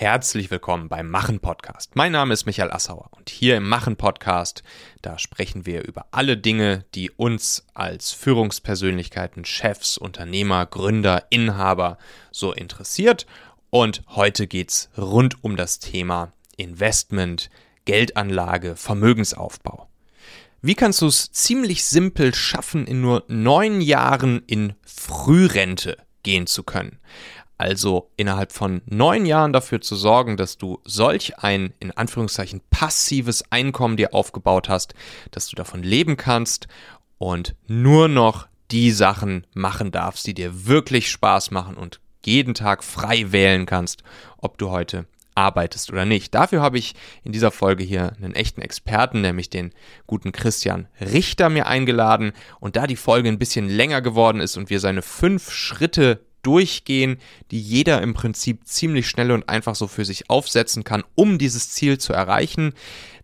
[0.00, 1.96] Herzlich willkommen beim Machen Podcast.
[1.96, 4.62] Mein Name ist Michael Assauer und hier im Machen Podcast,
[5.02, 11.98] da sprechen wir über alle Dinge, die uns als Führungspersönlichkeiten, Chefs, Unternehmer, Gründer, Inhaber
[12.30, 13.26] so interessiert.
[13.70, 17.50] Und heute geht's rund um das Thema Investment,
[17.84, 19.88] Geldanlage, Vermögensaufbau.
[20.62, 26.62] Wie kannst du es ziemlich simpel schaffen, in nur neun Jahren in Frührente gehen zu
[26.62, 27.00] können?
[27.58, 33.44] Also innerhalb von neun Jahren dafür zu sorgen, dass du solch ein, in Anführungszeichen, passives
[33.50, 34.94] Einkommen dir aufgebaut hast,
[35.32, 36.68] dass du davon leben kannst
[37.18, 42.84] und nur noch die Sachen machen darfst, die dir wirklich Spaß machen und jeden Tag
[42.84, 44.02] frei wählen kannst,
[44.38, 46.34] ob du heute arbeitest oder nicht.
[46.34, 46.94] Dafür habe ich
[47.24, 49.72] in dieser Folge hier einen echten Experten, nämlich den
[50.06, 52.32] guten Christian Richter mir eingeladen.
[52.60, 57.18] Und da die Folge ein bisschen länger geworden ist und wir seine fünf Schritte durchgehen,
[57.50, 61.70] die jeder im Prinzip ziemlich schnell und einfach so für sich aufsetzen kann, um dieses
[61.70, 62.74] Ziel zu erreichen.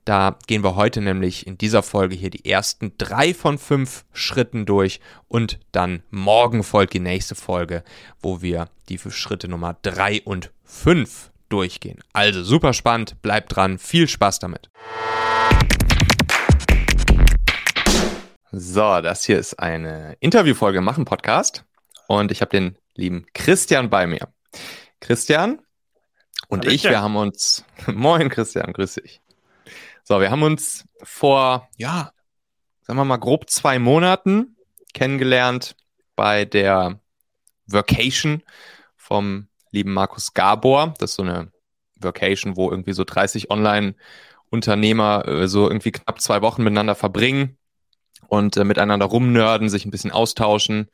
[0.05, 4.67] Da gehen wir heute nämlich in dieser Folge hier die ersten drei von fünf Schritten
[4.67, 7.83] durch und dann morgen folgt die nächste Folge,
[8.21, 12.01] wo wir die Schritte Nummer drei und fünf durchgehen.
[12.13, 14.69] Also super spannend, bleibt dran, viel Spaß damit.
[18.53, 21.65] So, das hier ist eine Interviewfolge im Machen Podcast
[22.09, 24.29] und ich habe den lieben Christian bei mir.
[25.01, 25.61] Christian
[26.49, 29.21] und ich, wir haben uns, moin Christian, grüß dich.
[30.03, 32.13] So, wir haben uns vor, ja,
[32.83, 34.57] sagen wir mal grob zwei Monaten
[34.93, 35.77] kennengelernt
[36.15, 37.01] bei der
[37.67, 38.43] Vacation
[38.97, 40.95] vom lieben Markus Gabor.
[40.99, 41.51] Das ist so eine
[41.97, 47.57] Vacation, wo irgendwie so 30 Online-Unternehmer äh, so irgendwie knapp zwei Wochen miteinander verbringen
[48.29, 50.91] und äh, miteinander rumnörden, sich ein bisschen austauschen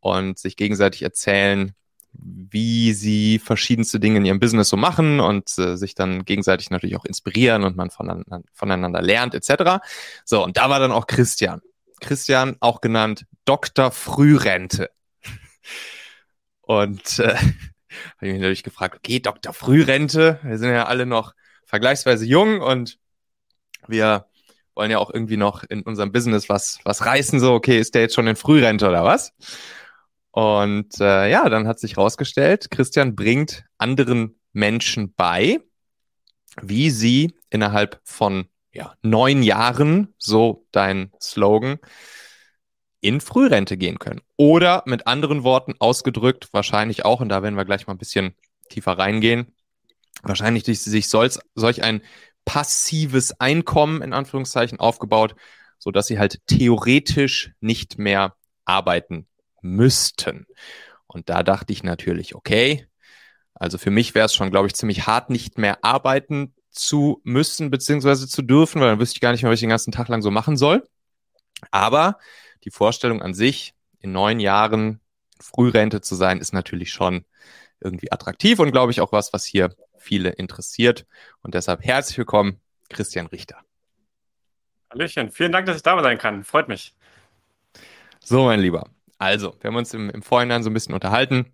[0.00, 1.74] und sich gegenseitig erzählen,
[2.12, 6.96] wie sie verschiedenste Dinge in ihrem Business so machen und äh, sich dann gegenseitig natürlich
[6.96, 9.84] auch inspirieren und man voneinander, voneinander lernt etc.
[10.24, 11.60] So, und da war dann auch Christian.
[12.00, 13.90] Christian, auch genannt Dr.
[13.90, 14.90] Frührente.
[16.60, 17.46] Und äh, habe
[18.20, 19.52] ich mich natürlich gefragt, okay, Dr.
[19.52, 22.98] Frührente, wir sind ja alle noch vergleichsweise jung und
[23.86, 24.26] wir
[24.74, 28.02] wollen ja auch irgendwie noch in unserem Business was, was reißen, so, okay, ist der
[28.02, 29.32] jetzt schon in Frührente oder was?
[30.30, 35.60] Und äh, ja, dann hat sich herausgestellt, Christian bringt anderen Menschen bei,
[36.60, 41.78] wie sie innerhalb von ja, neun Jahren, so dein Slogan,
[43.00, 44.20] in Frührente gehen können.
[44.36, 48.34] Oder mit anderen Worten ausgedrückt, wahrscheinlich auch, und da werden wir gleich mal ein bisschen
[48.68, 49.54] tiefer reingehen,
[50.22, 52.02] wahrscheinlich sich solch, solch ein
[52.44, 55.34] passives Einkommen in Anführungszeichen aufgebaut,
[55.78, 58.34] so dass sie halt theoretisch nicht mehr
[58.64, 59.26] arbeiten
[59.68, 60.46] müssten.
[61.06, 62.86] Und da dachte ich natürlich, okay,
[63.54, 67.70] also für mich wäre es schon, glaube ich, ziemlich hart, nicht mehr arbeiten zu müssen,
[67.70, 70.08] beziehungsweise zu dürfen, weil dann wüsste ich gar nicht mehr, was ich den ganzen Tag
[70.08, 70.86] lang so machen soll.
[71.70, 72.18] Aber
[72.64, 75.00] die Vorstellung an sich, in neun Jahren
[75.40, 77.24] Frührente zu sein, ist natürlich schon
[77.80, 81.06] irgendwie attraktiv und glaube ich auch was, was hier viele interessiert.
[81.42, 83.58] Und deshalb herzlich willkommen, Christian Richter.
[84.90, 86.44] Hallöchen, vielen Dank, dass ich da sein kann.
[86.44, 86.94] Freut mich.
[88.20, 88.88] So, mein Lieber.
[89.18, 91.52] Also, wir haben uns im, im Vorhinein so ein bisschen unterhalten.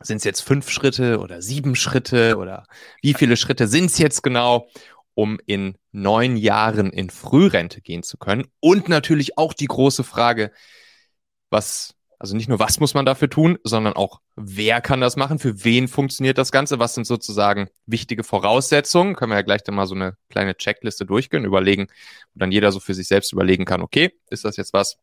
[0.00, 2.64] Sind es jetzt fünf Schritte oder sieben Schritte oder
[3.02, 4.68] wie viele Schritte sind es jetzt genau,
[5.14, 8.46] um in neun Jahren in Frührente gehen zu können?
[8.60, 10.52] Und natürlich auch die große Frage,
[11.50, 15.38] was, also nicht nur was muss man dafür tun, sondern auch wer kann das machen,
[15.38, 19.16] für wen funktioniert das Ganze, was sind sozusagen wichtige Voraussetzungen?
[19.16, 21.88] Können wir ja gleich dann mal so eine kleine Checkliste durchgehen, überlegen,
[22.34, 24.98] wo dann jeder so für sich selbst überlegen kann, okay, ist das jetzt was,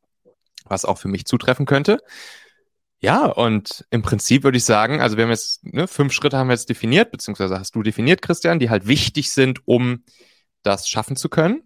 [0.70, 2.00] was auch für mich zutreffen könnte.
[3.02, 6.48] Ja, und im Prinzip würde ich sagen, also wir haben jetzt, ne, fünf Schritte haben
[6.48, 10.04] wir jetzt definiert, beziehungsweise hast du definiert, Christian, die halt wichtig sind, um
[10.64, 11.64] das schaffen zu können.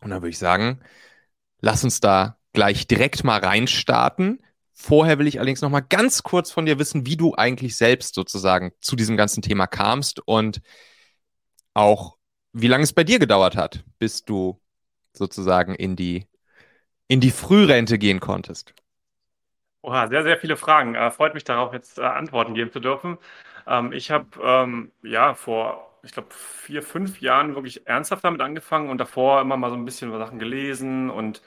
[0.00, 0.80] Und dann würde ich sagen,
[1.60, 4.42] lass uns da gleich direkt mal reinstarten.
[4.72, 8.14] Vorher will ich allerdings noch mal ganz kurz von dir wissen, wie du eigentlich selbst
[8.14, 10.62] sozusagen zu diesem ganzen Thema kamst und
[11.74, 12.16] auch
[12.52, 14.58] wie lange es bei dir gedauert hat, bis du
[15.12, 16.26] sozusagen in die
[17.10, 18.72] in die Frührente gehen konntest?
[19.82, 20.94] Oha, sehr, sehr viele Fragen.
[20.94, 23.18] Äh, freut mich darauf, jetzt äh, Antworten geben zu dürfen.
[23.66, 28.90] Ähm, ich habe ähm, ja vor, ich glaube, vier, fünf Jahren wirklich ernsthaft damit angefangen
[28.90, 31.42] und davor immer mal so ein bisschen Sachen gelesen und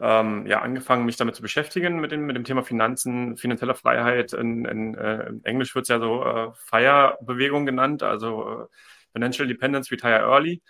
[0.00, 4.32] ähm, ja, angefangen, mich damit zu beschäftigen, mit dem, mit dem Thema Finanzen, finanzieller Freiheit.
[4.32, 8.66] In, in, äh, in Englisch wird es ja so äh, FIRE-Bewegung genannt, also äh,
[9.12, 10.62] Financial Independence, Retire Early.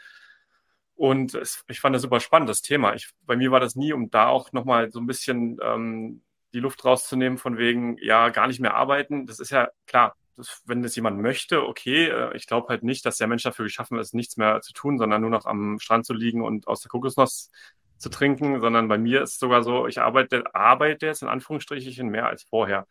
[0.94, 2.94] Und es, ich fand das super spannend, das Thema.
[2.94, 6.22] Ich, bei mir war das nie, um da auch nochmal so ein bisschen ähm,
[6.52, 9.26] die Luft rauszunehmen, von wegen, ja, gar nicht mehr arbeiten.
[9.26, 12.08] Das ist ja klar, das, wenn das jemand möchte, okay.
[12.08, 14.98] Äh, ich glaube halt nicht, dass der Mensch dafür geschaffen ist, nichts mehr zu tun,
[14.98, 17.50] sondern nur noch am Strand zu liegen und aus der Kokosnuss
[17.98, 22.08] zu trinken, sondern bei mir ist es sogar so, ich arbeite, arbeite jetzt in Anführungsstrichen
[22.08, 22.86] mehr als vorher.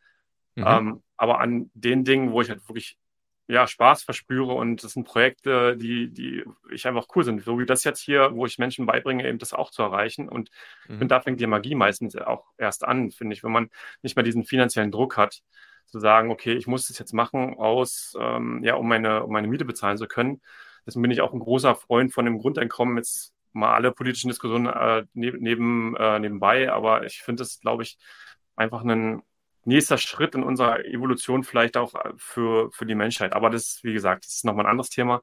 [0.55, 0.63] Mhm.
[0.65, 2.97] Ähm, aber an den Dingen, wo ich halt wirklich
[3.51, 7.43] ja, Spaß verspüre und das sind Projekte, die, die ich einfach cool sind.
[7.43, 10.29] So wie das jetzt hier, wo ich Menschen beibringe, eben das auch zu erreichen.
[10.29, 10.49] Und
[10.87, 11.09] mhm.
[11.09, 13.69] da fängt die Magie meistens auch erst an, finde ich, wenn man
[14.03, 15.41] nicht mehr diesen finanziellen Druck hat,
[15.87, 19.49] zu sagen, okay, ich muss das jetzt machen aus, ähm, ja, um meine, um meine
[19.49, 20.41] Miete bezahlen zu können.
[20.85, 22.95] Deswegen bin ich auch ein großer Freund von dem Grundeinkommen.
[22.95, 27.97] Jetzt mal alle politischen Diskussionen äh, neben, äh, nebenbei, aber ich finde es, glaube ich,
[28.55, 29.23] einfach ein
[29.65, 33.33] nächster Schritt in unserer Evolution vielleicht auch äh, für, für die Menschheit.
[33.33, 35.21] Aber das, wie gesagt, das ist nochmal ein anderes Thema.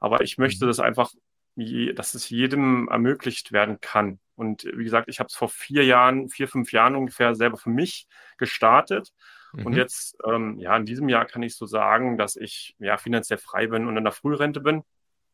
[0.00, 0.68] Aber ich möchte mhm.
[0.68, 1.12] das einfach,
[1.56, 4.18] dass es jedem ermöglicht werden kann.
[4.34, 7.70] Und wie gesagt, ich habe es vor vier Jahren, vier, fünf Jahren ungefähr selber für
[7.70, 8.06] mich
[8.36, 9.12] gestartet.
[9.52, 9.66] Mhm.
[9.66, 13.38] Und jetzt, ähm, ja, in diesem Jahr kann ich so sagen, dass ich ja finanziell
[13.38, 14.82] frei bin und in der Frührente bin.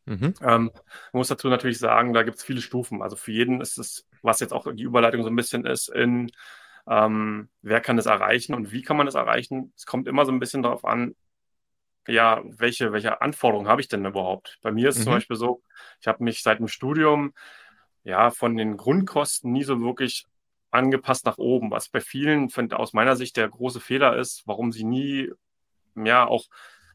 [0.05, 0.35] Mhm.
[0.41, 0.71] Ähm,
[1.13, 3.03] man muss dazu natürlich sagen, da gibt es viele Stufen.
[3.03, 6.31] Also für jeden ist es, was jetzt auch die Überleitung so ein bisschen ist, in
[6.89, 9.73] ähm, wer kann es erreichen und wie kann man es erreichen?
[9.77, 11.15] Es kommt immer so ein bisschen darauf an,
[12.09, 14.59] ja, welche, welche Anforderungen habe ich denn überhaupt?
[14.63, 15.05] Bei mir ist es mhm.
[15.05, 15.63] zum Beispiel so,
[16.01, 17.33] ich habe mich seit dem Studium
[18.05, 20.27] ja von den Grundkosten nie so wirklich
[20.73, 24.73] angepasst nach oben, was bei vielen find, aus meiner Sicht der große Fehler ist, warum
[24.73, 25.31] sie nie,
[25.95, 26.47] ja, auch,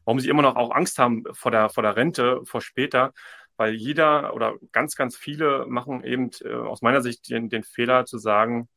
[0.04, 3.12] warum sie immer noch auch Angst haben vor der, vor der Rente, vor später,
[3.56, 8.04] weil jeder oder ganz, ganz viele machen eben äh, aus meiner Sicht den, den Fehler
[8.04, 8.68] zu sagen,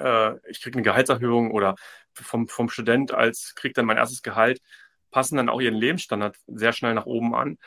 [0.00, 1.76] äh, ich kriege eine Gehaltserhöhung oder
[2.12, 4.60] vom, vom Student als kriege dann mein erstes Gehalt,
[5.10, 7.58] passen dann auch ihren Lebensstandard sehr schnell nach oben an.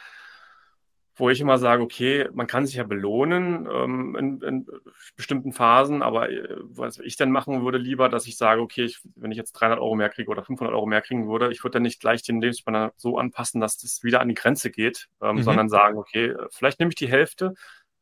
[1.15, 4.67] Wo ich immer sage, okay, man kann sich ja belohnen ähm, in, in,
[5.15, 8.99] bestimmten Phasen, aber äh, was ich dann machen würde, lieber, dass ich sage, okay, ich,
[9.15, 11.73] wenn ich jetzt 300 Euro mehr kriege oder 500 Euro mehr kriegen würde, ich würde
[11.73, 15.35] dann nicht gleich den Lebensstandard so anpassen, dass das wieder an die Grenze geht, ähm,
[15.35, 15.43] mhm.
[15.43, 17.53] sondern sagen, okay, vielleicht nehme ich die Hälfte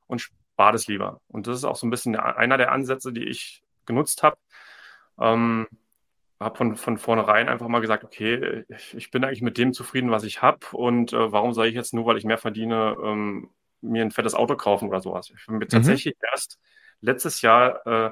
[0.07, 1.19] und spare das lieber.
[1.27, 4.37] Und das ist auch so ein bisschen einer der Ansätze, die ich genutzt habe.
[5.19, 5.67] Ähm,
[6.39, 10.11] habe von, von vornherein einfach mal gesagt, okay, ich, ich bin eigentlich mit dem zufrieden,
[10.11, 13.51] was ich habe und äh, warum soll ich jetzt nur, weil ich mehr verdiene, ähm,
[13.81, 15.31] mir ein fettes Auto kaufen oder sowas.
[15.35, 15.69] Ich habe mir mhm.
[15.69, 16.59] tatsächlich erst
[16.99, 18.11] letztes Jahr äh,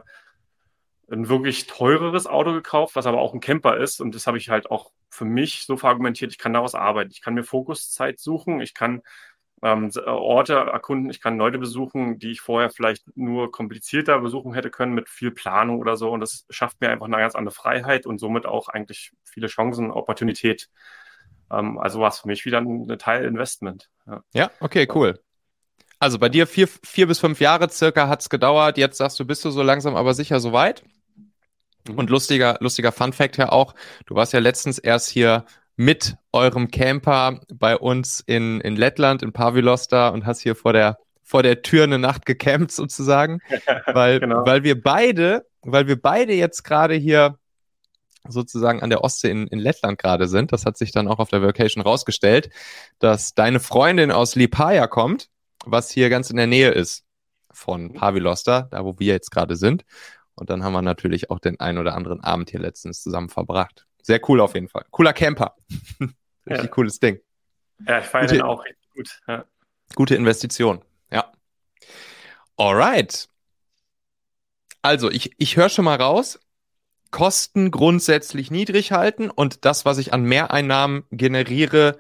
[1.12, 4.50] ein wirklich teureres Auto gekauft, was aber auch ein Camper ist und das habe ich
[4.50, 8.62] halt auch für mich so verargumentiert, ich kann daraus arbeiten, ich kann mir Fokuszeit suchen,
[8.62, 9.02] ich kann
[9.62, 14.54] ähm, äh, Orte erkunden, ich kann Leute besuchen, die ich vorher vielleicht nur komplizierter besuchen
[14.54, 16.12] hätte können mit viel Planung oder so.
[16.12, 19.92] Und das schafft mir einfach eine ganz andere Freiheit und somit auch eigentlich viele Chancen,
[19.92, 20.70] Opportunität.
[21.52, 23.90] Ähm, also war es für mich wieder ein, Teil Investment.
[24.08, 24.24] Ja.
[24.34, 25.20] ja, okay, cool.
[26.00, 28.78] Also bei dir vier, vier bis fünf Jahre circa hat es gedauert.
[28.78, 30.84] Jetzt sagst du, bist du so langsam aber sicher soweit.
[31.96, 33.74] Und lustiger, lustiger Fun Fact ja auch,
[34.06, 35.46] du warst ja letztens erst hier
[35.80, 40.98] mit eurem Camper bei uns in, in Lettland, in Pavilosta und hast hier vor der,
[41.24, 43.40] vor der Tür eine Nacht gecampt sozusagen,
[43.86, 44.46] weil, genau.
[44.46, 47.40] weil wir beide, weil wir beide jetzt gerade hier
[48.28, 50.52] sozusagen an der Ostsee in, in Lettland gerade sind.
[50.52, 52.50] Das hat sich dann auch auf der Vacation rausgestellt,
[53.00, 55.30] dass deine Freundin aus Lipaja kommt,
[55.66, 57.06] was hier ganz in der Nähe ist
[57.52, 57.94] von mhm.
[57.94, 59.86] Pavilosta, da wo wir jetzt gerade sind.
[60.36, 63.86] Und dann haben wir natürlich auch den einen oder anderen Abend hier letztens zusammen verbracht.
[64.02, 64.86] Sehr cool auf jeden Fall.
[64.92, 65.56] Cooler Camper.
[66.00, 66.68] Richtig ja.
[66.68, 67.20] cooles Ding.
[67.88, 69.22] Ja, ich feiere den auch richtig gut.
[69.28, 69.46] Ja.
[69.96, 71.32] Gute Investition, ja.
[72.58, 73.30] Alright.
[74.82, 76.40] Also, ich, ich höre schon mal raus,
[77.12, 81.98] Kosten grundsätzlich niedrig halten und das, was ich an Mehreinnahmen generiere,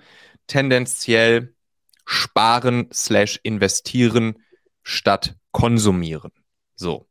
[0.48, 1.56] tendenziell
[2.06, 4.44] sparen slash investieren
[4.84, 6.32] statt konsumieren.
[6.76, 7.08] So.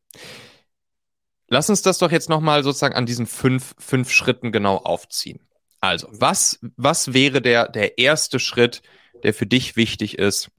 [1.48, 5.40] Lass uns das doch jetzt nochmal sozusagen an diesen fünf, fünf Schritten genau aufziehen.
[5.80, 8.82] Also, was, was wäre der, der erste Schritt,
[9.22, 10.50] der für dich wichtig ist,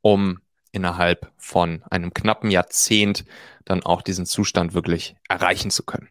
[0.00, 0.40] um
[0.70, 3.24] innerhalb von einem knappen Jahrzehnt
[3.64, 6.08] dann auch diesen Zustand wirklich erreichen zu können?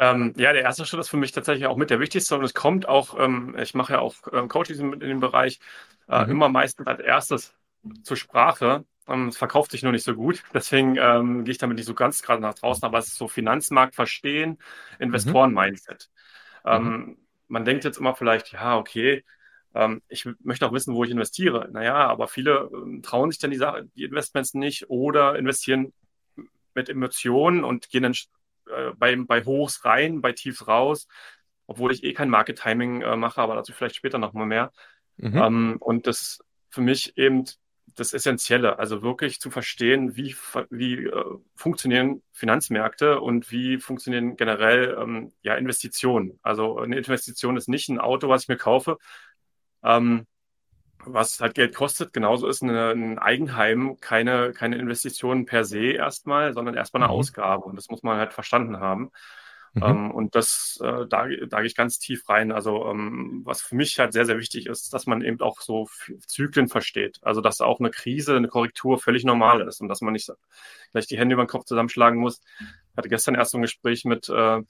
[0.00, 2.54] Ähm, ja, der erste Schritt ist für mich tatsächlich auch mit der wichtigste und es
[2.54, 5.60] kommt auch, ähm, ich mache ja auch ähm, Coachings in, in dem Bereich,
[6.08, 6.30] äh, mhm.
[6.30, 7.54] immer meistens als erstes
[8.02, 10.42] zur Sprache, es verkauft sich nur nicht so gut.
[10.54, 13.28] Deswegen ähm, gehe ich damit nicht so ganz gerade nach draußen, aber es ist so
[13.28, 14.58] Finanzmarkt verstehen,
[14.98, 16.10] Investoren-Mindset.
[16.64, 16.70] Mhm.
[16.70, 19.24] Ähm, man denkt jetzt immer vielleicht, ja, okay,
[19.74, 21.68] ähm, ich möchte auch wissen, wo ich investiere.
[21.72, 25.92] Naja, aber viele ähm, trauen sich dann die, Sache, die Investments nicht oder investieren
[26.74, 28.14] mit Emotionen und gehen dann
[28.66, 31.06] äh, bei, bei Hochs rein, bei Tiefs raus,
[31.66, 34.72] obwohl ich eh kein Market Timing äh, mache, aber dazu vielleicht später nochmal mehr.
[35.16, 35.36] Mhm.
[35.36, 36.40] Ähm, und das
[36.70, 37.44] für mich eben
[37.96, 40.36] das Essentielle, also wirklich zu verstehen, wie,
[40.70, 46.38] wie äh, funktionieren Finanzmärkte und wie funktionieren generell ähm, ja, Investitionen.
[46.42, 48.98] Also eine Investition ist nicht ein Auto, was ich mir kaufe,
[49.82, 50.26] ähm,
[51.04, 52.12] was halt Geld kostet.
[52.12, 57.18] Genauso ist eine, ein Eigenheim keine, keine Investition per se erstmal, sondern erstmal eine mhm.
[57.18, 57.64] Ausgabe.
[57.64, 59.10] Und das muss man halt verstanden haben.
[59.72, 59.82] Mhm.
[59.82, 62.50] Ähm, und das, äh, da, da gehe ich ganz tief rein.
[62.50, 65.88] Also ähm, was für mich halt sehr, sehr wichtig ist, dass man eben auch so
[66.26, 67.18] Zyklen versteht.
[67.22, 70.30] Also dass auch eine Krise, eine Korrektur völlig normal ist und dass man nicht
[70.92, 72.40] gleich die Hände über den Kopf zusammenschlagen muss.
[72.60, 74.60] Ich hatte gestern erst so ein Gespräch mit, äh,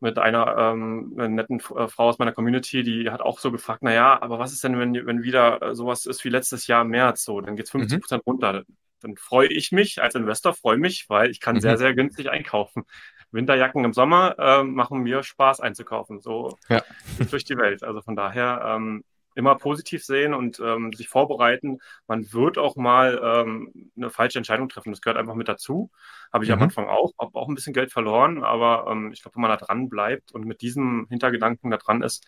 [0.00, 3.94] mit einer ähm, netten äh, Frau aus meiner Community, die hat auch so gefragt, na
[3.94, 6.88] ja, aber was ist denn, wenn, wenn wieder äh, sowas ist wie letztes Jahr im
[6.88, 8.32] März, so, dann geht es 50 Prozent mhm.
[8.32, 8.64] runter.
[9.00, 11.60] Dann freue ich mich als Investor, freue mich, weil ich kann mhm.
[11.60, 12.84] sehr, sehr günstig einkaufen.
[13.32, 16.82] Winterjacken im Sommer äh, machen mir Spaß einzukaufen, so ja.
[17.30, 17.82] durch die Welt.
[17.82, 21.78] Also von daher ähm, immer positiv sehen und ähm, sich vorbereiten.
[22.06, 24.92] Man wird auch mal ähm, eine falsche Entscheidung treffen.
[24.92, 25.90] Das gehört einfach mit dazu.
[26.32, 26.56] Habe ich mhm.
[26.56, 29.50] am Anfang auch, habe auch ein bisschen Geld verloren, aber ähm, ich glaube, wenn man
[29.50, 32.26] da dran bleibt und mit diesem Hintergedanken da dran ist,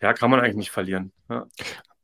[0.00, 1.12] ja, kann man eigentlich nicht verlieren.
[1.28, 1.46] Ja.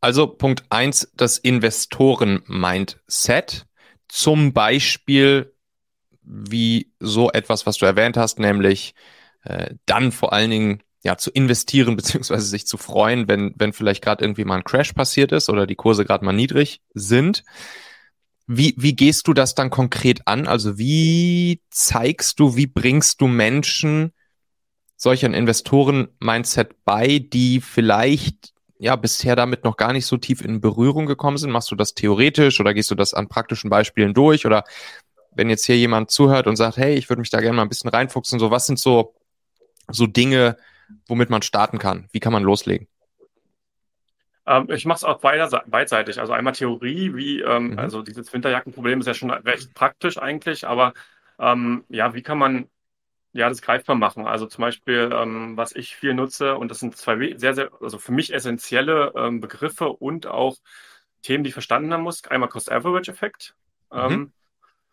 [0.00, 3.66] Also Punkt eins, das Investoren-Mindset.
[4.08, 5.54] Zum Beispiel
[6.30, 8.94] wie so etwas, was du erwähnt hast, nämlich
[9.42, 14.02] äh, dann vor allen Dingen ja zu investieren beziehungsweise sich zu freuen, wenn wenn vielleicht
[14.02, 17.42] gerade irgendwie mal ein Crash passiert ist oder die Kurse gerade mal niedrig sind.
[18.52, 20.48] Wie, wie gehst du das dann konkret an?
[20.48, 24.12] Also wie zeigst du, wie bringst du Menschen
[24.96, 30.60] solch ein Investoren-Mindset bei, die vielleicht ja bisher damit noch gar nicht so tief in
[30.60, 31.50] Berührung gekommen sind?
[31.50, 34.46] Machst du das theoretisch oder gehst du das an praktischen Beispielen durch?
[34.46, 34.64] Oder
[35.32, 37.68] wenn jetzt hier jemand zuhört und sagt, hey, ich würde mich da gerne mal ein
[37.68, 39.14] bisschen reinfuchsen, so was sind so,
[39.88, 40.56] so Dinge,
[41.06, 42.08] womit man starten kann?
[42.12, 42.88] Wie kann man loslegen?
[44.46, 46.18] Ähm, ich mache es auch beidseitig.
[46.18, 47.78] Also einmal Theorie, wie, ähm, mhm.
[47.78, 50.94] also dieses Winterjackenproblem ist ja schon recht praktisch eigentlich, aber
[51.38, 52.68] ähm, ja, wie kann man
[53.32, 54.26] ja, das greifbar machen.
[54.26, 57.98] Also zum Beispiel, ähm, was ich viel nutze, und das sind zwei sehr, sehr, also
[57.98, 60.56] für mich essentielle ähm, Begriffe und auch
[61.22, 62.26] Themen, die ich verstanden haben muss.
[62.26, 63.54] Einmal Cost-Average-Effekt.
[63.92, 64.32] Mhm.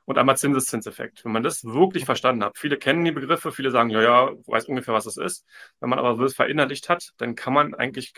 [0.07, 1.25] Und einmal Zinseszinseffekt.
[1.25, 4.65] Wenn man das wirklich verstanden hat, viele kennen die Begriffe, viele sagen, ja, ja, weiß
[4.69, 5.45] ungefähr, was das ist.
[5.81, 8.13] Wenn man aber das verinnerlicht hat, dann kann man eigentlich,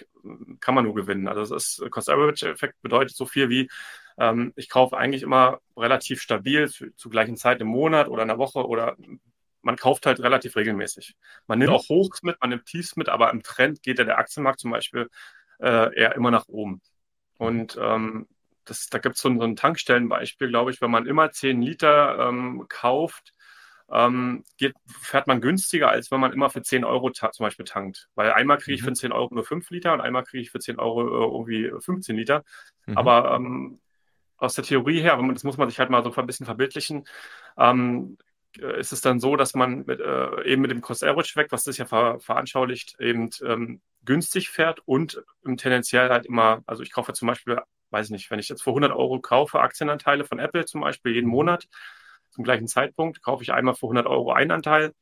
[0.59, 1.27] kann man nur gewinnen.
[1.27, 3.71] Also das ist, Cost-Average-Effekt bedeutet so viel wie,
[4.19, 8.27] ähm, ich kaufe eigentlich immer relativ stabil zu, zu gleichen Zeit im Monat oder in
[8.27, 8.95] der Woche oder
[9.63, 11.15] man kauft halt relativ regelmäßig.
[11.47, 14.19] Man nimmt auch Hochs mit, man nimmt Tiefs mit, aber im Trend geht ja der
[14.19, 15.09] Aktienmarkt zum Beispiel
[15.59, 16.81] äh, eher immer nach oben.
[17.39, 18.27] Und ähm,
[18.69, 22.29] das, da gibt es so, so ein Tankstellenbeispiel, glaube ich, wenn man immer 10 Liter
[22.29, 23.33] ähm, kauft,
[23.91, 28.09] ähm, geht, fährt man günstiger, als wenn man immer für 10 Euro zum Beispiel tankt.
[28.15, 28.87] Weil einmal kriege ich mhm.
[28.87, 31.81] für 10 Euro nur 5 Liter und einmal kriege ich für 10 Euro äh, irgendwie
[31.83, 32.43] 15 Liter.
[32.85, 32.97] Mhm.
[32.97, 33.79] Aber ähm,
[34.37, 37.05] aus der Theorie her, das muss man sich halt mal so ein bisschen verbildlichen,
[37.57, 38.17] ähm,
[38.57, 41.77] äh, ist es dann so, dass man mit, äh, eben mit dem Cost-Average-Effekt, was das
[41.77, 45.21] ja ver veranschaulicht, eben ähm, günstig fährt und
[45.57, 47.59] tendenziell halt immer, also ich kaufe zum Beispiel
[47.91, 51.13] weiß ich nicht, wenn ich jetzt für 100 Euro kaufe, Aktienanteile von Apple zum Beispiel
[51.13, 51.67] jeden Monat,
[52.29, 54.93] zum gleichen Zeitpunkt, kaufe ich einmal für 100 Euro einen Anteil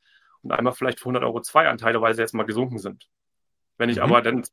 [0.41, 3.10] und einmal vielleicht für 100 Euro zwei Anteile, weil sie jetzt mal gesunken sind.
[3.77, 4.03] Wenn ich mhm.
[4.03, 4.44] aber dann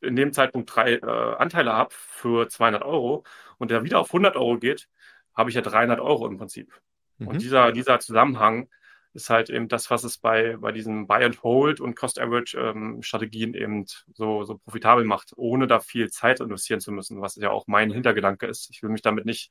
[0.00, 3.24] in dem Zeitpunkt drei äh, Anteile habe für 200 Euro
[3.58, 4.88] und der wieder auf 100 Euro geht,
[5.34, 6.72] habe ich ja 300 Euro im Prinzip.
[7.18, 7.28] Mhm.
[7.28, 8.68] Und dieser, dieser Zusammenhang
[9.16, 12.58] ist halt eben das, was es bei, bei diesen Buy and Hold und Cost Average
[12.58, 17.36] ähm, Strategien eben so, so profitabel macht, ohne da viel Zeit investieren zu müssen, was
[17.36, 18.70] ja auch mein Hintergedanke ist.
[18.70, 19.50] Ich will mich damit nicht,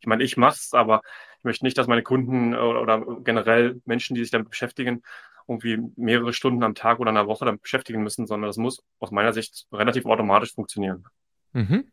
[0.00, 1.02] ich meine, ich mache es, aber
[1.38, 5.02] ich möchte nicht, dass meine Kunden oder, oder generell Menschen, die sich damit beschäftigen,
[5.46, 8.82] irgendwie mehrere Stunden am Tag oder in einer Woche damit beschäftigen müssen, sondern das muss
[8.98, 11.04] aus meiner Sicht relativ automatisch funktionieren.
[11.52, 11.90] Mhm.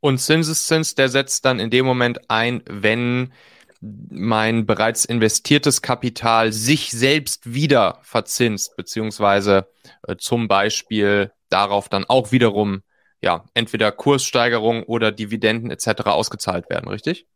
[0.00, 3.32] Und Zinseszins, der setzt dann in dem Moment ein, wenn
[3.80, 9.68] mein bereits investiertes Kapital sich selbst wieder verzinst, beziehungsweise
[10.06, 12.82] äh, zum Beispiel darauf dann auch wiederum
[13.20, 16.06] ja entweder Kurssteigerung oder Dividenden etc.
[16.06, 17.26] ausgezahlt werden, richtig?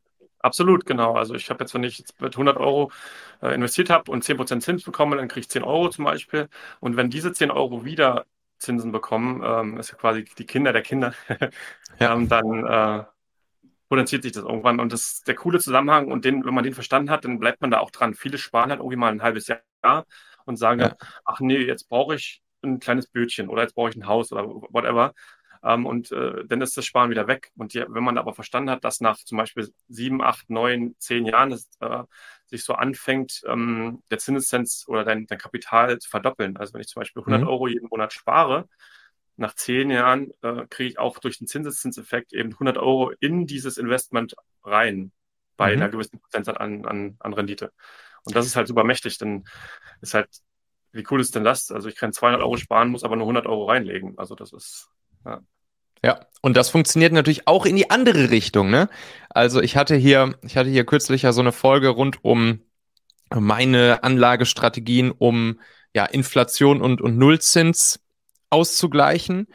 [0.42, 1.14] Absolut, genau.
[1.14, 2.90] Also ich habe jetzt, wenn ich jetzt mit 100 Euro
[3.42, 6.48] äh, investiert habe und 10% Zins bekomme, dann kriege ich 10 Euro zum Beispiel.
[6.80, 8.24] Und wenn diese 10 Euro wieder
[8.58, 11.14] Zinsen bekommen, ähm, ist ja quasi die Kinder der Kinder,
[12.00, 12.14] ja.
[12.14, 13.04] ähm, dann äh,
[13.90, 14.78] potenziert sich das irgendwann.
[14.78, 16.10] Und das ist der coole Zusammenhang.
[16.10, 18.14] Und den, wenn man den verstanden hat, dann bleibt man da auch dran.
[18.14, 20.06] Viele sparen halt irgendwie mal ein halbes Jahr
[20.46, 20.96] und sagen ja.
[21.24, 24.46] ach nee, jetzt brauche ich ein kleines Bötchen oder jetzt brauche ich ein Haus oder
[24.46, 25.12] whatever.
[25.64, 27.50] Ähm, und äh, dann ist das Sparen wieder weg.
[27.56, 31.26] Und die, wenn man aber verstanden hat, dass nach zum Beispiel sieben, acht, neun, zehn
[31.26, 32.04] Jahren es äh,
[32.46, 36.56] sich so anfängt, ähm, der Zinseszins oder dein, dein Kapital zu verdoppeln.
[36.56, 37.48] Also wenn ich zum Beispiel 100 mhm.
[37.48, 38.68] Euro jeden Monat spare,
[39.40, 43.78] nach zehn Jahren äh, kriege ich auch durch den Zinseszinseffekt eben 100 Euro in dieses
[43.78, 45.12] Investment rein
[45.56, 45.82] bei mhm.
[45.82, 47.72] einer gewissen Prozentsatz an, an, an Rendite.
[48.24, 49.44] Und das ist halt super mächtig, denn
[50.02, 50.28] ist halt,
[50.92, 51.70] wie cool ist denn das?
[51.70, 54.18] Also ich kann 200 Euro sparen, muss aber nur 100 Euro reinlegen.
[54.18, 54.90] Also das ist,
[55.24, 55.40] ja.
[56.02, 58.88] Ja, und das funktioniert natürlich auch in die andere Richtung, ne?
[59.28, 62.62] Also ich hatte hier, ich hatte hier kürzlich ja so eine Folge rund um
[63.34, 65.60] meine Anlagestrategien, um
[65.94, 68.00] ja Inflation und, und Nullzins
[68.50, 69.46] auszugleichen.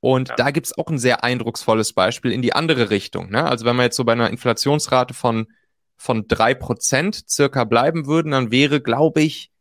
[0.00, 0.34] Und ja.
[0.36, 3.30] da gibt's auch ein sehr eindrucksvolles Beispiel in die andere Richtung.
[3.30, 3.44] Ne?
[3.44, 5.46] Also wenn wir jetzt so bei einer Inflationsrate von
[6.02, 9.52] von drei Prozent circa bleiben würden, dann wäre, glaube ich,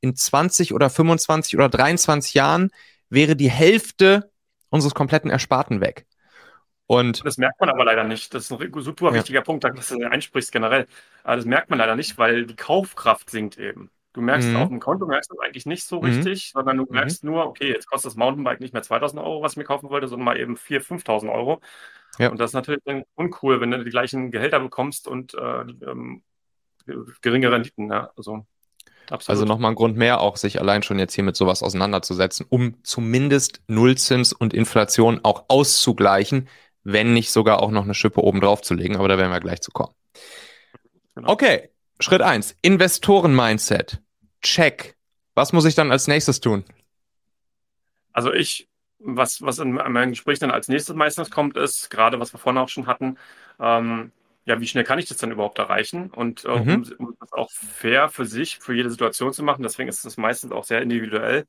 [0.00, 2.70] in 20 oder 25 oder 23 Jahren
[3.10, 4.30] wäre die Hälfte
[4.70, 6.04] unseres kompletten Ersparten weg.
[6.86, 8.34] Und das merkt man aber leider nicht.
[8.34, 9.14] Das ist ein super ja.
[9.14, 10.88] wichtiger Punkt, dass du einsprichst generell.
[11.22, 13.88] Aber das merkt man leider nicht, weil die Kaufkraft sinkt eben.
[14.14, 14.56] Du merkst mhm.
[14.56, 16.04] auf dem Konto merkst du eigentlich nicht so mhm.
[16.06, 16.92] richtig, sondern du mhm.
[16.92, 17.30] merkst mhm.
[17.30, 20.06] nur, okay, jetzt kostet das Mountainbike nicht mehr 2000 Euro, was ich mir kaufen wollte,
[20.06, 21.60] sondern mal eben 4.000, 5.000 Euro.
[22.18, 22.30] Ja.
[22.30, 26.22] Und das ist natürlich dann uncool, wenn du die gleichen Gehälter bekommst und äh, ähm,
[27.22, 27.90] geringe Renditen.
[27.90, 28.12] Ja.
[28.16, 28.46] Also,
[29.10, 29.30] absolut.
[29.30, 32.76] also nochmal ein Grund mehr, auch sich allein schon jetzt hier mit sowas auseinanderzusetzen, um
[32.84, 36.48] zumindest Nullzins und Inflation auch auszugleichen,
[36.84, 38.94] wenn nicht sogar auch noch eine Schippe oben drauf zu legen.
[38.94, 39.92] Aber da werden wir gleich zu kommen.
[41.16, 41.32] Genau.
[41.32, 44.03] Okay, Schritt eins: Investoren-Mindset.
[44.44, 44.94] Check.
[45.34, 46.64] Was muss ich dann als nächstes tun?
[48.12, 48.68] Also ich
[49.04, 52.58] was, was in meinem Gespräch dann als nächstes meistens kommt, ist, gerade was wir vorhin
[52.58, 53.18] auch schon hatten,
[53.60, 54.12] ähm,
[54.46, 56.10] ja, wie schnell kann ich das dann überhaupt erreichen?
[56.10, 56.86] Und äh, mhm.
[56.98, 60.16] um, um, das auch fair für sich, für jede Situation zu machen, deswegen ist das
[60.16, 61.46] meistens auch sehr individuell,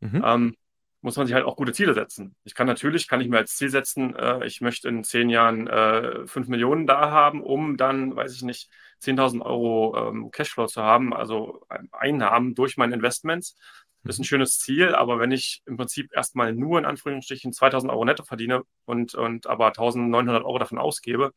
[0.00, 0.22] mhm.
[0.24, 0.56] ähm,
[1.00, 2.34] muss man sich halt auch gute Ziele setzen.
[2.44, 5.66] Ich kann natürlich, kann ich mir als Ziel setzen, äh, ich möchte in zehn Jahren
[5.66, 8.70] äh, fünf Millionen da haben, um dann, weiß ich nicht,
[9.04, 13.56] 10.000 Euro ähm, Cashflow zu haben, also Einnahmen durch meine Investments.
[14.04, 18.04] Ist ein schönes Ziel, aber wenn ich im Prinzip erstmal nur in Anführungsstrichen 2000 Euro
[18.04, 21.32] netto verdiene und, und aber 1900 Euro davon ausgebe,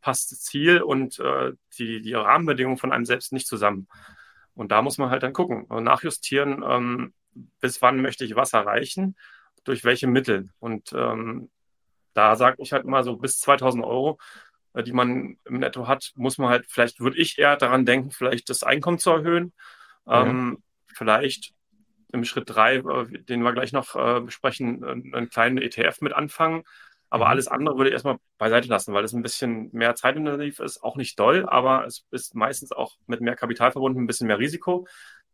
[0.00, 3.88] passt das Ziel und äh, die, die Rahmenbedingungen von einem selbst nicht zusammen.
[4.54, 7.14] Und da muss man halt dann gucken und nachjustieren, ähm,
[7.60, 9.16] bis wann möchte ich was erreichen,
[9.64, 10.50] durch welche Mittel.
[10.58, 11.50] Und ähm,
[12.14, 14.18] da sage ich halt immer so bis 2000 Euro,
[14.74, 18.48] die man im Netto hat, muss man halt, vielleicht würde ich eher daran denken, vielleicht
[18.48, 19.52] das Einkommen zu erhöhen.
[20.06, 21.52] Ähm, vielleicht
[22.12, 26.64] im Schritt drei, äh, den wir gleich noch äh, besprechen, einen kleinen ETF mit anfangen.
[27.10, 27.30] Aber mhm.
[27.30, 30.82] alles andere würde ich erstmal beiseite lassen, weil es ein bisschen mehr zeitintensiv ist.
[30.82, 34.38] Auch nicht doll, aber es ist meistens auch mit mehr Kapital verbunden, ein bisschen mehr
[34.38, 34.86] Risiko.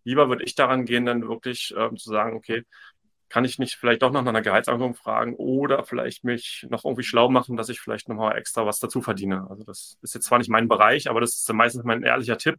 [0.04, 2.64] Lieber würde ich daran gehen, dann wirklich äh, zu sagen, okay,
[3.28, 7.02] kann ich nicht vielleicht doch noch nach einer Gehaltserhöhung fragen oder vielleicht mich noch irgendwie
[7.02, 9.46] schlau machen, dass ich vielleicht nochmal extra was dazu verdiene.
[9.48, 12.56] Also das ist jetzt zwar nicht mein Bereich, aber das ist meistens mein ehrlicher Tipp,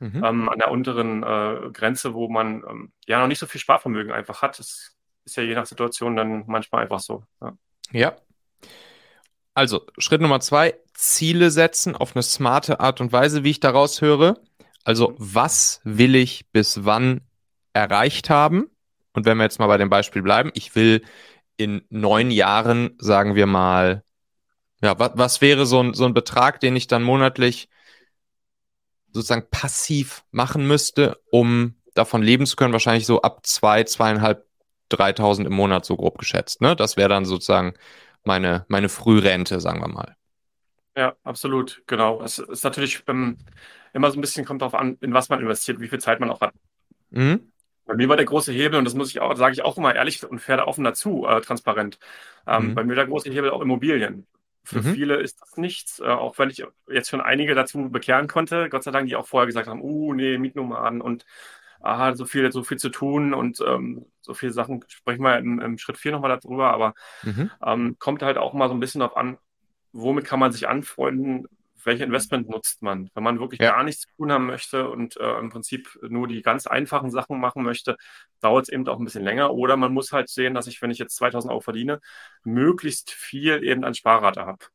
[0.00, 0.24] mhm.
[0.24, 4.12] ähm, an der unteren äh, Grenze, wo man ähm, ja noch nicht so viel Sparvermögen
[4.12, 4.58] einfach hat.
[4.58, 7.24] Das ist ja je nach Situation dann manchmal einfach so.
[7.40, 7.52] Ja.
[7.92, 8.16] ja.
[9.54, 14.00] Also, Schritt Nummer zwei, Ziele setzen auf eine smarte Art und Weise, wie ich daraus
[14.00, 14.38] höre.
[14.84, 15.16] Also, mhm.
[15.18, 17.22] was will ich bis wann
[17.72, 18.70] erreicht haben?
[19.12, 21.02] Und wenn wir jetzt mal bei dem Beispiel bleiben, ich will
[21.56, 24.02] in neun Jahren, sagen wir mal,
[24.82, 27.68] ja, was, was wäre so ein, so ein Betrag, den ich dann monatlich
[29.12, 34.46] sozusagen passiv machen müsste, um davon leben zu können, wahrscheinlich so ab zwei, zweieinhalb,
[34.88, 36.60] dreitausend im Monat so grob geschätzt.
[36.60, 36.76] Ne?
[36.76, 37.74] Das wäre dann sozusagen
[38.24, 40.16] meine, meine Frührente, sagen wir mal.
[40.96, 42.22] Ja, absolut, genau.
[42.22, 43.38] Es ist natürlich ähm,
[43.92, 46.30] immer so ein bisschen, kommt darauf an, in was man investiert, wie viel Zeit man
[46.30, 46.52] auch hat.
[47.10, 47.52] Mhm.
[47.90, 49.92] Bei mir war der große Hebel, und das muss ich auch, sage ich auch immer
[49.92, 51.98] ehrlich und fair offen dazu, äh, transparent.
[52.46, 52.74] Ähm, mhm.
[52.76, 54.28] Bei mir war der große Hebel auch Immobilien.
[54.62, 54.94] Für mhm.
[54.94, 58.84] viele ist das nichts, äh, auch wenn ich jetzt schon einige dazu bekehren konnte, Gott
[58.84, 61.26] sei Dank, die auch vorher gesagt haben, uh, nee, Mietnomaden und
[61.80, 65.58] aha, so viel, so viel zu tun und ähm, so viele Sachen sprechen wir im,
[65.58, 67.50] im Schritt 4 nochmal darüber, aber mhm.
[67.66, 69.36] ähm, kommt halt auch mal so ein bisschen darauf an,
[69.92, 71.48] womit kann man sich anfreunden,
[71.84, 73.10] welche Investment nutzt man?
[73.14, 73.72] Wenn man wirklich ja.
[73.72, 77.40] gar nichts zu tun haben möchte und äh, im Prinzip nur die ganz einfachen Sachen
[77.40, 77.96] machen möchte,
[78.40, 79.52] dauert es eben auch ein bisschen länger.
[79.52, 82.00] Oder man muss halt sehen, dass ich, wenn ich jetzt 2000 Euro verdiene,
[82.44, 84.66] möglichst viel eben an Sparrate habe.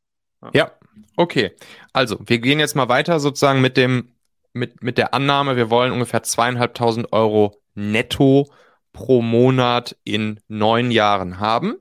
[0.42, 0.50] Ja.
[0.52, 0.72] ja,
[1.16, 1.52] okay.
[1.92, 4.12] Also, wir gehen jetzt mal weiter sozusagen mit dem,
[4.52, 8.50] mit, mit der Annahme, wir wollen ungefähr zweieinhalbtausend Euro netto
[8.92, 11.76] pro Monat in neun Jahren haben.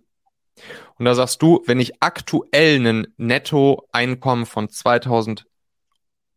[0.97, 5.45] Und da sagst du, wenn ich aktuell ein Nettoeinkommen von 2000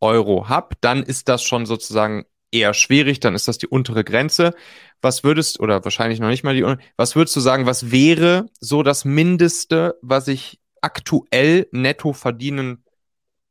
[0.01, 4.53] Euro habe, dann ist das schon sozusagen eher schwierig, dann ist das die untere Grenze.
[5.01, 6.65] Was würdest, oder wahrscheinlich noch nicht mal die,
[6.97, 12.83] was würdest du sagen, was wäre so das Mindeste, was ich aktuell netto verdienen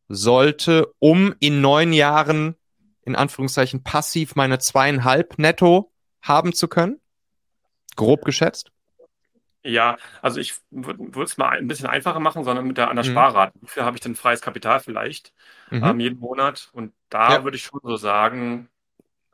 [0.09, 2.57] sollte, um in neun Jahren,
[3.02, 7.00] in Anführungszeichen, passiv meine zweieinhalb netto haben zu können?
[7.96, 8.70] Grob geschätzt?
[9.68, 13.02] Ja, also ich würde es mal ein bisschen einfacher machen, sondern mit der an der
[13.02, 13.04] Mhm.
[13.04, 13.52] Sparrate.
[13.66, 15.35] Viel habe ich denn freies Kapital vielleicht
[15.70, 15.92] Mhm.
[15.92, 16.70] ähm, jeden Monat?
[16.72, 17.44] Und da Ja.
[17.44, 18.70] würde ich schon so sagen,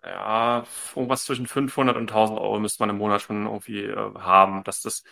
[0.05, 0.64] ja,
[0.97, 4.83] irgendwas zwischen 500 und 1000 Euro müsste man im Monat schon irgendwie äh, haben, dass
[4.83, 5.05] das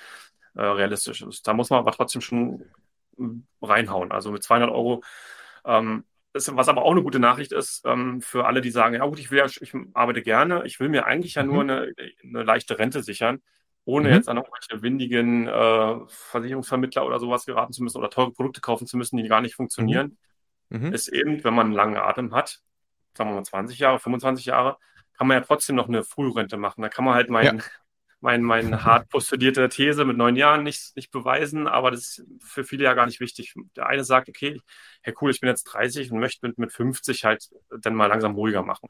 [0.54, 1.46] äh, realistisch ist.
[1.48, 2.70] Da muss man aber trotzdem schon
[3.16, 4.12] mm, reinhauen.
[4.12, 5.02] Also mit 200 Euro.
[5.64, 9.04] Ähm, das, was aber auch eine gute Nachricht ist ähm, für alle, die sagen, ja
[9.06, 11.62] gut, ich will ja, ich arbeite gerne, ich will mir eigentlich ja nur Mhm.
[11.62, 11.92] eine,
[12.24, 13.42] eine leichte Rente sichern,
[13.84, 14.14] ohne Mhm.
[14.14, 18.86] jetzt an irgendwelche windigen äh, Versicherungsvermittler oder sowas geraten zu müssen oder teure Produkte kaufen
[18.86, 20.18] zu müssen, die gar nicht funktionieren,
[20.70, 20.92] Mhm.
[20.92, 22.60] ist eben, wenn man einen langen Atem hat,
[23.16, 24.78] sagen wir mal 20 Jahre, 25 Jahre,
[25.18, 26.82] kann man ja trotzdem noch eine Frührente machen.
[26.82, 27.62] Da kann man halt mein,
[28.20, 32.64] mein, mein hart postulierte These mit neun Jahren nicht, nicht beweisen, aber das ist für
[32.64, 33.54] viele ja gar nicht wichtig.
[33.76, 34.60] Der eine sagt, okay,
[35.02, 38.34] Herr Cool, ich bin jetzt 30 und möchte mit, mit 50 halt dann mal langsam
[38.34, 38.88] ruhiger machen.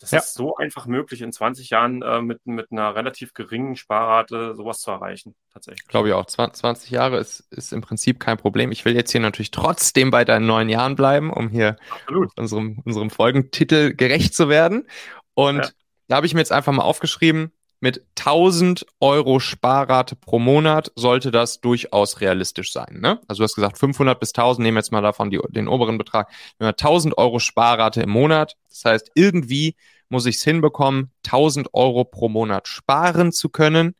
[0.00, 0.18] Das Ja.
[0.18, 4.80] ist so einfach möglich, in 20 Jahren äh, mit, mit einer relativ geringen Sparrate sowas
[4.80, 5.86] zu erreichen, tatsächlich.
[5.88, 6.24] Glaube ich auch.
[6.24, 8.72] 20, 20 Jahre ist, ist im Prinzip kein Problem.
[8.72, 12.30] Ich will jetzt hier natürlich trotzdem bei deinen neun Jahren bleiben, um hier Absolut.
[12.38, 14.86] unserem, unserem Folgentitel gerecht zu werden.
[15.34, 15.70] Und Ja.
[16.08, 21.30] da habe ich mir jetzt einfach mal aufgeschrieben, mit 1000 Euro Sparrate pro Monat sollte
[21.30, 23.00] das durchaus realistisch sein.
[23.00, 23.20] Ne?
[23.26, 26.30] Also du hast gesagt 500 bis 1000, nehmen jetzt mal davon die, den oberen Betrag.
[26.58, 29.76] Wenn wir 1000 Euro Sparrate im Monat, das heißt irgendwie
[30.10, 33.94] muss ich es hinbekommen, 1000 Euro pro Monat sparen zu können,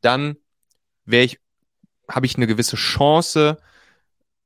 [0.00, 0.36] dann
[1.04, 1.38] wäre ich,
[2.10, 3.58] habe ich eine gewisse Chance,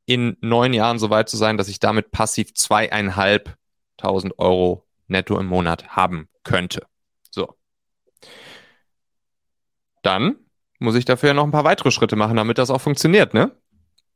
[0.06, 5.46] in neun Jahren so weit zu sein, dass ich damit passiv zweieinhalbtausend Euro netto im
[5.46, 6.86] Monat haben könnte.
[7.30, 7.54] So.
[10.06, 10.36] Dann
[10.78, 13.50] muss ich dafür ja noch ein paar weitere Schritte machen, damit das auch funktioniert, ne?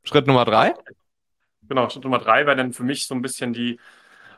[0.03, 0.73] Schritt Nummer drei.
[1.67, 3.77] Genau, Schritt Nummer drei wäre dann für mich so ein bisschen die,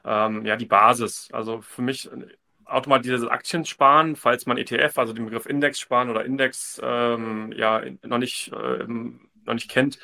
[0.04, 1.30] ähm, ja, die Basis.
[1.32, 2.26] Also für mich äh,
[2.66, 8.18] automatisiertes Aktiensparen, falls man ETF, also den Begriff Index sparen oder Index ähm, ja noch
[8.18, 10.00] nicht, ähm, noch nicht kennt,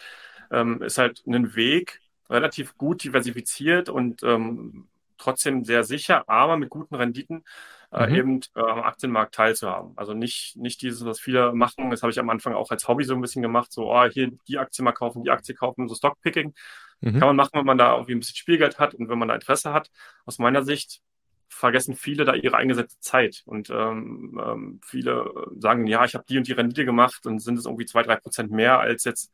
[0.52, 6.70] ähm, ist halt ein Weg, relativ gut diversifiziert und ähm, trotzdem sehr sicher, aber mit
[6.70, 7.44] guten Renditen
[7.92, 8.16] äh, Mhm.
[8.16, 9.94] eben äh, am Aktienmarkt teilzuhaben.
[9.96, 13.04] Also nicht, nicht dieses, was viele machen, das habe ich am Anfang auch als Hobby
[13.04, 15.96] so ein bisschen gemacht, so, oh, hier die Aktie mal kaufen, die Aktie kaufen, so
[15.96, 16.54] Stockpicking.
[17.02, 17.12] Mhm.
[17.20, 19.36] Kann man machen, wenn man da irgendwie ein bisschen Spielgeld hat und wenn man da
[19.36, 19.90] Interesse hat.
[20.26, 21.02] Aus meiner Sicht
[21.48, 23.42] vergessen viele da ihre eingesetzte Zeit.
[23.46, 27.58] Und ähm, ähm, viele sagen, ja, ich habe die und die Rendite gemacht und sind
[27.58, 29.32] es irgendwie zwei, drei Prozent mehr, als jetzt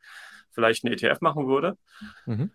[0.50, 1.76] vielleicht ein ETF machen würde.
[2.24, 2.50] Mhm.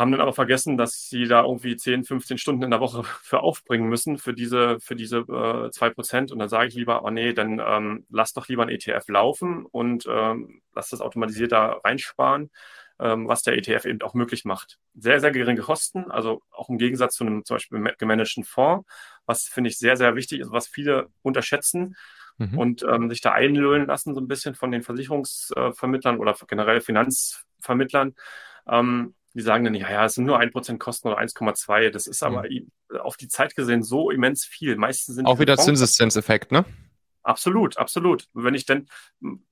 [0.00, 3.40] Haben dann aber vergessen, dass sie da irgendwie 10, 15 Stunden in der Woche für
[3.40, 6.32] aufbringen müssen, für diese, für diese äh, 2%.
[6.32, 9.66] Und dann sage ich lieber, oh nee, dann ähm, lass doch lieber ein ETF laufen
[9.66, 12.50] und ähm, lass das automatisiert da reinsparen,
[12.98, 14.78] ähm, was der ETF eben auch möglich macht.
[14.94, 18.88] Sehr, sehr geringe Kosten, also auch im Gegensatz zu einem zum Beispiel gemanagten Fonds,
[19.26, 21.94] was finde ich sehr, sehr wichtig ist, was viele unterschätzen
[22.38, 22.56] Mhm.
[22.56, 28.14] und ähm, sich da einlullen lassen, so ein bisschen von den Versicherungsvermittlern oder generell Finanzvermittlern.
[28.66, 31.90] Ähm, die sagen dann, ja, ja, es sind nur 1% Kosten oder 1,2.
[31.90, 32.66] Das ist aber i-
[33.00, 34.76] auf die Zeit gesehen so immens viel.
[34.76, 36.64] Meistens sind Auch wieder Zinseszinseffekt, ne?
[37.22, 38.26] Absolut, absolut.
[38.32, 38.88] Wenn ich denn,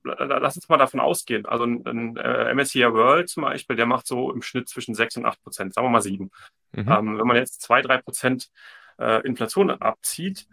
[0.03, 1.45] lass uns mal davon ausgehen.
[1.45, 5.17] Also ein, ein äh, MSCI World zum Beispiel, der macht so im Schnitt zwischen 6
[5.17, 6.31] und 8 Prozent, sagen wir mal 7.
[6.71, 6.79] Mhm.
[6.91, 8.49] Ähm, wenn man jetzt 2, 3 Prozent
[8.97, 10.47] äh, Inflation abzieht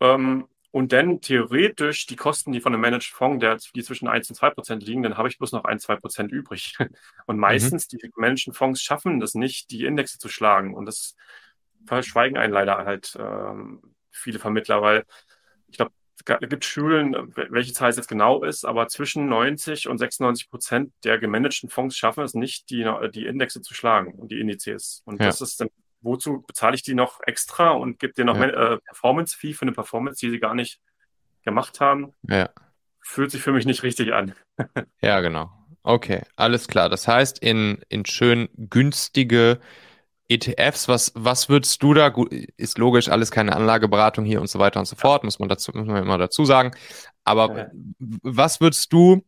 [0.00, 4.30] ähm, und dann theoretisch die Kosten, die von einem Managed Fonds, der, die zwischen 1
[4.30, 6.74] und 2 Prozent liegen, dann habe ich bloß noch 1, 2 Prozent übrig.
[7.26, 10.74] Und meistens, die Managed Fonds schaffen das nicht, die Indexe zu schlagen.
[10.74, 11.14] Und das
[11.86, 15.04] verschweigen einen leider halt ähm, viele Vermittler, weil
[15.68, 15.92] ich glaube,
[16.24, 20.92] es gibt Schulen, welche Zahl es jetzt genau ist, aber zwischen 90 und 96 Prozent
[21.04, 25.02] der gemanagten Fonds schaffen es nicht, die, die Indexe zu schlagen und die Indizes.
[25.04, 25.26] Und Ja.
[25.26, 25.68] das ist dann,
[26.02, 28.74] wozu bezahle ich die noch extra und gebe dir noch Ja.
[28.74, 30.80] äh, Performance-Fee für eine Performance, die sie gar nicht
[31.44, 32.12] gemacht haben?
[32.28, 32.50] Ja.
[33.00, 34.34] Fühlt sich für mich nicht richtig an.
[35.00, 35.50] Ja, genau.
[35.82, 36.88] Okay, alles klar.
[36.88, 39.58] Das heißt, in, in schön günstige
[40.28, 44.60] ETFs, was, was würdest du da, gut, ist logisch, alles keine Anlageberatung hier und so
[44.60, 46.70] weiter und so fort, muss man dazu, muss man immer dazu sagen.
[47.24, 47.66] Aber Ja.
[47.98, 49.24] was würdest du,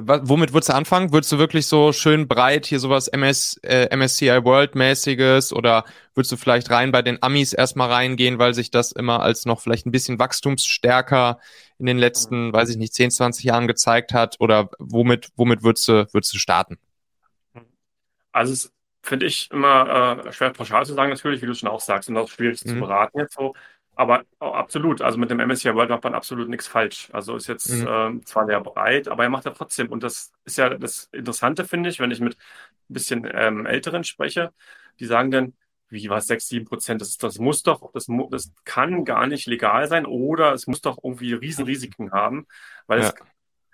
[0.00, 1.12] womit würdest du anfangen?
[1.12, 5.84] Würdest du wirklich so schön breit hier sowas MS, äh, MSCI World mäßiges oder
[6.14, 9.60] würdest du vielleicht rein bei den Amis erstmal reingehen, weil sich das immer als noch
[9.60, 11.40] vielleicht ein bisschen wachstumsstärker
[11.78, 14.36] in den letzten, weiß ich nicht, 10, 20 Jahren gezeigt hat?
[14.40, 16.78] Oder womit, womit würdest du, würdest du starten?
[18.32, 21.80] Also es finde ich immer äh, schwer pauschal zu sagen, natürlich, wie du schon auch
[21.80, 22.80] sagst, und auch schwierig zu Mhm.
[22.80, 23.54] beraten jetzt so.
[23.98, 27.10] Aber oh, absolut, also mit dem MSCI World macht man absolut nichts falsch.
[27.12, 27.88] Also ist jetzt Mhm.
[27.88, 29.90] ähm, zwar sehr breit, aber er macht ja trotzdem.
[29.90, 34.04] Und das ist ja das Interessante, finde ich, wenn ich mit ein bisschen ähm, Älteren
[34.04, 34.52] spreche,
[35.00, 35.54] die sagen dann,
[35.88, 39.88] wie was, 6, 7 Prozent, das, das muss doch, das, das kann gar nicht legal
[39.88, 42.46] sein oder es muss doch irgendwie Riesenrisiken haben,
[42.86, 43.10] weil Ja.
[43.10, 43.14] es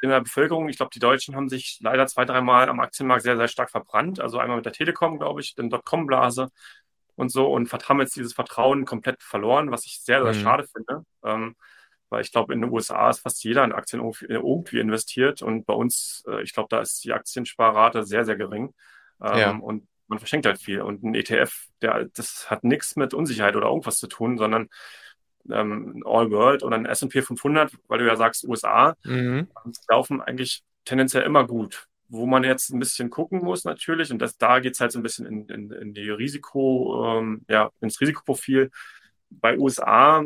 [0.02, 0.68] in der Bevölkerung.
[0.68, 4.20] Ich glaube, die Deutschen haben sich leider zwei, dreimal am Aktienmarkt sehr, sehr stark verbrannt.
[4.20, 6.48] Also einmal mit der Telekom, glaube ich, den Dotcom-Blase
[7.16, 10.44] und so und haben jetzt dieses Vertrauen komplett verloren, was ich sehr, sehr mhm.
[10.44, 11.04] schade finde.
[11.24, 11.56] Ähm,
[12.10, 15.74] weil ich glaube, in den USA ist fast jeder in Aktien irgendwie investiert und bei
[15.74, 18.72] uns, äh, ich glaube, da ist die Aktiensparrate sehr, sehr gering.
[19.20, 19.50] Ähm, ja.
[19.50, 20.80] Und man verschenkt halt viel.
[20.82, 24.68] Und ein ETF, der, das hat nichts mit Unsicherheit oder irgendwas zu tun, sondern
[25.50, 29.48] ähm, All World oder ein S&P 500, weil du ja sagst USA, mhm.
[29.88, 31.88] laufen eigentlich tendenziell immer gut.
[32.14, 34.98] Wo man jetzt ein bisschen gucken muss natürlich, und das, da geht es halt so
[34.98, 38.70] ein bisschen in, in, in die Risiko, ähm, ja, ins Risikoprofil.
[39.30, 40.24] Bei USA,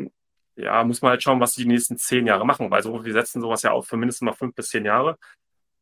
[0.55, 3.41] ja, muss man halt schauen, was die nächsten zehn Jahre machen, weil so, wir setzen
[3.41, 5.17] sowas ja auf für mindestens mal fünf bis zehn Jahre.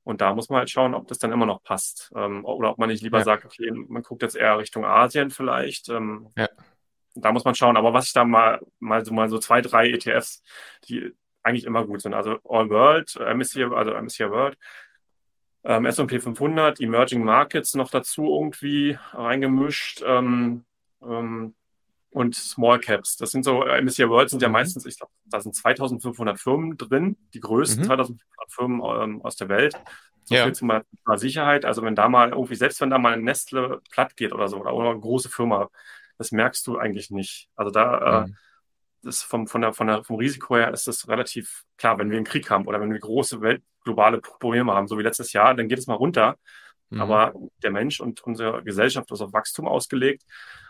[0.03, 2.13] Und da muss man halt schauen, ob das dann immer noch passt.
[2.15, 3.25] Ähm, oder ob man nicht lieber ja.
[3.25, 5.89] sagt, okay, man guckt jetzt eher Richtung Asien vielleicht.
[5.89, 6.47] Ähm, ja.
[7.15, 7.75] Da muss man schauen.
[7.75, 10.43] Aber was ich da mal, mal so, mal so zwei, drei ETFs,
[10.87, 11.11] die
[11.43, 12.13] eigentlich immer gut sind.
[12.13, 14.57] Also All World, MSCI, also MSCI World,
[15.67, 20.01] ähm, S&P 500, Emerging Markets noch dazu irgendwie reingemischt.
[20.05, 20.63] Ähm,
[21.03, 21.53] ähm,
[22.09, 23.17] und Small Caps.
[23.17, 24.53] Das sind so, MSCI World sind ja mhm.
[24.53, 27.87] meistens, ich glaube, da sind 2500 Firmen drin, die größten mhm.
[27.87, 29.75] 2500 Firmen ähm, aus der Welt.
[30.23, 30.45] So ja.
[30.45, 31.63] viel zum Thema Sicherheit.
[31.63, 34.57] Also wenn da mal irgendwie, selbst wenn da mal ein Nestle platt geht oder so,
[34.57, 35.69] oder, oder eine große Firma,
[36.17, 37.49] das merkst du eigentlich nicht.
[37.55, 38.33] Also da, äh, mhm.
[38.33, 38.35] äh,
[39.07, 42.17] das vom, von der, von der, vom Risiko her ist das relativ klar, wenn wir
[42.17, 45.55] einen Krieg haben oder wenn wir große Welt, globale Probleme haben, so wie letztes Jahr,
[45.55, 46.37] dann geht es mal runter.
[46.89, 47.01] Mhm.
[47.01, 50.23] Aber der Mensch und unsere Gesellschaft ist auf Wachstum ausgelegt,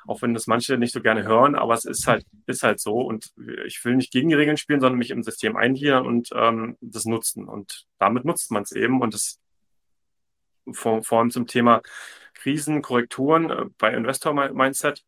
[0.07, 3.01] auch wenn das manche nicht so gerne hören, aber es ist halt, ist halt so.
[3.01, 3.33] Und
[3.65, 7.05] ich will nicht gegen die Regeln spielen, sondern mich im System eingliedern und ähm, das
[7.05, 7.47] nutzen.
[7.47, 9.01] Und damit nutzt man es eben.
[9.01, 9.39] Und das
[10.71, 11.81] vor, vor allem zum Thema
[12.33, 15.03] Krisen, Korrekturen äh, bei Investor Mindset.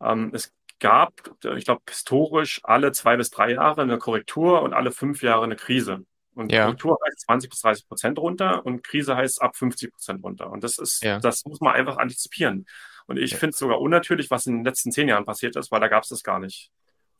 [0.00, 1.12] Ähm, es gab,
[1.56, 5.56] ich glaube, historisch alle zwei bis drei Jahre eine Korrektur und alle fünf Jahre eine
[5.56, 6.04] Krise.
[6.34, 6.62] Und ja.
[6.62, 10.50] Konjunktur heißt 20 bis 30 Prozent runter und Krise heißt ab 50 Prozent runter.
[10.50, 11.18] Und das ist, ja.
[11.18, 12.66] das muss man einfach antizipieren.
[13.06, 13.36] Und ich ja.
[13.36, 16.04] finde es sogar unnatürlich, was in den letzten zehn Jahren passiert ist, weil da gab
[16.04, 16.70] es das gar nicht.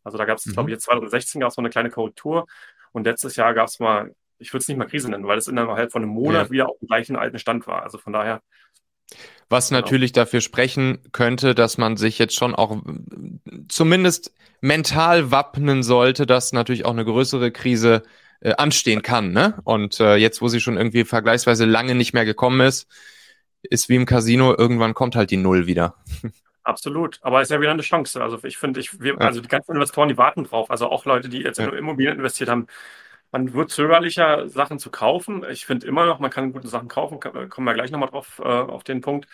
[0.04, 0.52] Also da gab es, mhm.
[0.52, 2.46] glaube ich, jetzt 2016 gab es mal eine kleine Korrektur
[2.92, 5.48] und letztes Jahr gab es mal, ich würde es nicht mal Krise nennen, weil es
[5.48, 6.50] innerhalb von einem Monat ja.
[6.50, 7.82] wieder auf dem gleichen alten Stand war.
[7.82, 8.42] Also von daher.
[9.48, 9.80] Was genau.
[9.80, 12.82] natürlich dafür sprechen könnte, dass man sich jetzt schon auch
[13.68, 18.02] zumindest mental wappnen sollte, dass natürlich auch eine größere Krise
[18.40, 19.32] äh, anstehen kann.
[19.32, 19.58] Ne?
[19.64, 22.86] Und äh, jetzt, wo sie schon irgendwie vergleichsweise lange nicht mehr gekommen ist,
[23.62, 25.96] ist wie im Casino, irgendwann kommt halt die Null wieder.
[26.62, 28.22] Absolut, aber es ist ja wieder eine Chance.
[28.22, 31.28] Also ich finde, ich, wir, also die ganzen Investoren, die warten drauf, also auch Leute,
[31.28, 32.66] die jetzt in Immobilien investiert haben,
[33.32, 35.44] man wird zögerlicher, Sachen zu kaufen.
[35.50, 38.48] Ich finde immer noch, man kann gute Sachen kaufen, kommen wir gleich nochmal drauf äh,
[38.48, 39.28] auf den Punkt.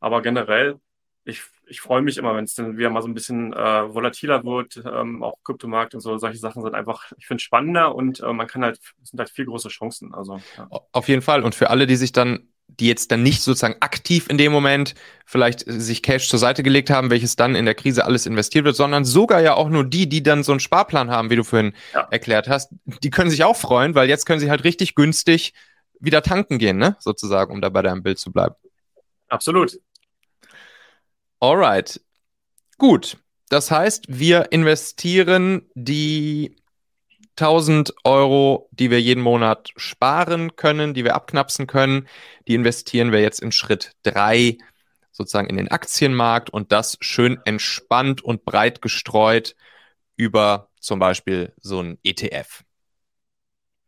[0.00, 0.80] Aber generell
[1.24, 4.44] ich, ich freue mich immer, wenn es dann wieder mal so ein bisschen äh, volatiler
[4.44, 6.16] wird, ähm, auch Kryptomarkt und so.
[6.18, 9.46] Solche Sachen sind einfach, ich finde, spannender und äh, man kann halt, sind halt viel
[9.46, 10.14] größere Chancen.
[10.14, 10.68] Also, ja.
[10.92, 11.42] Auf jeden Fall.
[11.42, 14.94] Und für alle, die sich dann, die jetzt dann nicht sozusagen aktiv in dem Moment
[15.26, 18.76] vielleicht sich Cash zur Seite gelegt haben, welches dann in der Krise alles investiert wird,
[18.76, 21.72] sondern sogar ja auch nur die, die dann so einen Sparplan haben, wie du vorhin
[21.94, 22.08] ja.
[22.10, 25.52] erklärt hast, die können sich auch freuen, weil jetzt können sie halt richtig günstig
[26.00, 26.96] wieder tanken gehen, ne?
[27.00, 28.54] Sozusagen, um da bei deinem Bild zu bleiben.
[29.28, 29.78] Absolut.
[31.40, 32.00] Alright.
[32.78, 33.16] Gut.
[33.50, 36.56] Das heißt, wir investieren die
[37.40, 42.06] 1000 Euro, die wir jeden Monat sparen können, die wir abknapsen können,
[42.46, 44.58] die investieren wir jetzt in Schritt drei
[45.12, 49.56] sozusagen in den Aktienmarkt und das schön entspannt und breit gestreut
[50.16, 52.62] über zum Beispiel so ein ETF.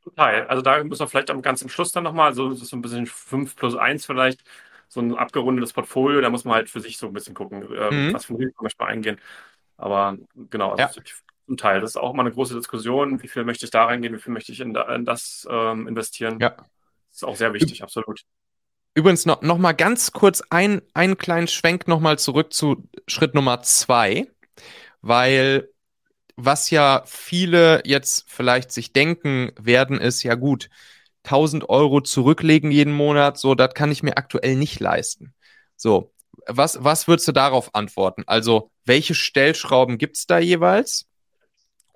[0.03, 0.47] Total.
[0.47, 3.07] Also da muss man vielleicht am ganz am Schluss dann nochmal, so, so ein bisschen
[3.07, 4.43] 5 plus 1 vielleicht,
[4.89, 7.91] so ein abgerundetes Portfolio, da muss man halt für sich so ein bisschen gucken, äh,
[7.91, 8.13] mhm.
[8.13, 9.19] was für ein Risiko möchte man eingehen.
[9.77, 10.19] Aber
[10.51, 11.05] genau, also ja.
[11.47, 14.15] Zum Teil, das ist auch mal eine große Diskussion, wie viel möchte ich da reingehen,
[14.15, 16.39] wie viel möchte ich in, da, in das ähm, investieren.
[16.41, 16.51] Ja.
[16.51, 16.67] Das
[17.17, 18.25] ist auch sehr wichtig, Üb absolut.
[18.95, 23.35] Übrigens noch, noch mal ganz kurz ein, einen kleinen Schwenk noch mal zurück zu Schritt
[23.35, 24.29] Nummer zwei,
[25.01, 25.69] weil
[26.37, 30.69] was ja viele jetzt vielleicht sich denken werden, ist ja gut,
[31.25, 35.35] 1000 Euro zurücklegen jeden Monat, so, das kann ich mir aktuell nicht leisten.
[35.77, 36.13] So,
[36.47, 38.25] was, was würdest du darauf antworten?
[38.27, 41.07] Also, welche Stellschrauben gibt es da jeweils?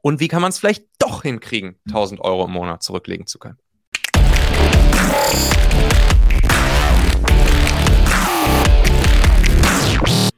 [0.06, 3.58] Und wie kann man es vielleicht doch hinkriegen, 1000 Euro im Monat zurücklegen zu können?